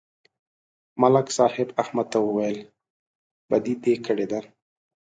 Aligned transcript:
ملک 1.01 1.27
صاحب 1.37 1.67
احمد 1.81 2.07
ته 2.13 2.19
وویل: 2.27 2.59
بدي 3.49 3.73
دې 3.83 3.93
کړې 4.05 4.25
ده 4.31 4.39